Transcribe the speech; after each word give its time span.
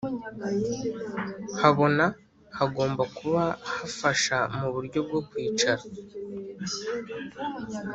habona. 1.61 2.05
Hagomba 2.57 3.03
kuba 3.17 3.43
hafasha 3.73 4.37
mu 4.57 4.67
buryo 4.75 4.99
bwo 5.07 5.19
kwicara 5.29 5.81